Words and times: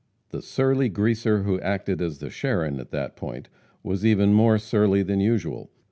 The 0.31 0.41
surly 0.41 0.89
"greaser," 0.89 1.43
who 1.43 1.59
acted 1.59 2.01
as 2.01 2.17
the 2.17 2.31
Charon 2.31 2.79
at 2.79 2.89
that 2.89 3.15
point, 3.15 3.49
was 3.83 4.03
even 4.03 4.33
more 4.33 4.57
surly 4.57 5.03
than 5.03 5.19
usual. 5.19 5.69